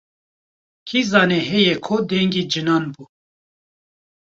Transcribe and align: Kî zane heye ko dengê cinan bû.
Kî 0.87 0.99
zane 1.11 1.39
heye 1.49 1.75
ko 1.85 1.95
dengê 2.09 2.43
cinan 2.51 2.83
bû. 2.93 3.03